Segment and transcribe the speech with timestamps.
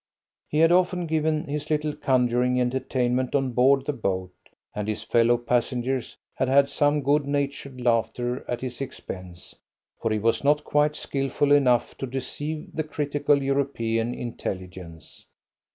[0.49, 4.33] He had often given his little conjuring entertainment on board the boat,
[4.73, 9.53] and his fellow passengers had had some good natured laughter at his expense,
[9.99, 15.27] for he was not quite skilful enough to deceive the critical European intelligence.